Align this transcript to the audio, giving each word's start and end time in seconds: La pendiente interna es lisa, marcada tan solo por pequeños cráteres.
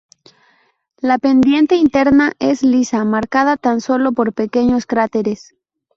La 0.99 1.19
pendiente 1.19 1.75
interna 1.75 2.33
es 2.39 2.63
lisa, 2.63 3.05
marcada 3.05 3.55
tan 3.55 3.81
solo 3.81 4.13
por 4.13 4.33
pequeños 4.33 4.87
cráteres. 4.87 5.53